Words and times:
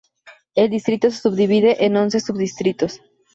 El 0.55 0.71
distrito 0.71 1.11
se 1.11 1.19
subdivide 1.21 1.85
en 1.85 1.95
once 1.95 2.19
sub-distritos. 2.21 3.01